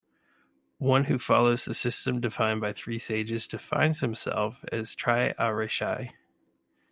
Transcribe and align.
One 0.79 1.03
who 1.03 1.19
follows 1.19 1.63
the 1.65 1.75
system 1.75 2.21
defined 2.21 2.59
by 2.59 2.73
three 2.73 2.97
sages 2.97 3.45
defines 3.47 3.99
himself 3.99 4.65
as 4.71 4.95
"tri-a-rishaye". 4.95 6.11